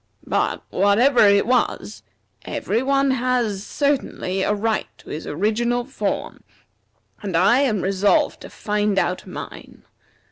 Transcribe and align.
But, 0.25 0.63
whatever 0.71 1.27
it 1.27 1.45
was, 1.45 2.01
every 2.43 2.81
one 2.81 3.11
has 3.11 3.63
certainly 3.63 4.41
a 4.41 4.51
right 4.51 4.87
to 4.97 5.11
his 5.11 5.27
original 5.27 5.85
form, 5.85 6.43
and 7.21 7.37
I 7.37 7.59
am 7.59 7.81
resolved 7.81 8.41
to 8.41 8.49
find 8.49 8.97
out 8.97 9.27
mine. 9.27 9.83